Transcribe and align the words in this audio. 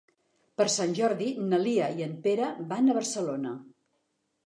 Per 0.61 0.65
Sant 0.75 0.95
Jordi 1.01 1.27
na 1.51 1.61
Lia 1.65 1.91
i 2.01 2.07
en 2.09 2.17
Pere 2.27 2.51
van 2.75 2.91
a 2.91 2.99
Barcelona. 3.03 3.57